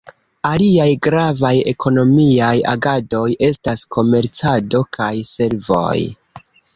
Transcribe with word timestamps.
Aliaj 0.51 0.85
gravaj 1.07 1.51
ekonomiaj 1.71 2.53
agadoj 2.71 3.25
estas 3.49 3.83
komercado 3.97 4.81
kaj 4.97 5.11
servoj. 5.33 5.95